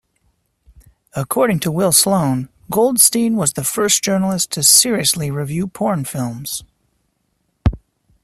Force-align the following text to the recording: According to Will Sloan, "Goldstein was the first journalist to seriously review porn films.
According 1.13 1.59
to 1.59 1.71
Will 1.71 1.91
Sloan, 1.91 2.49
"Goldstein 2.71 3.35
was 3.35 3.53
the 3.53 3.63
first 3.63 4.01
journalist 4.03 4.49
to 4.53 4.63
seriously 4.63 5.29
review 5.29 5.67
porn 5.67 6.05
films. 6.05 6.63